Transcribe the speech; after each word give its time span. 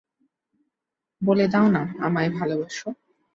বলে 1.21 1.45
দাও 1.47 1.67
না, 1.67 1.81
আমায় 1.99 2.29
ভালোবাসো। 2.29 2.87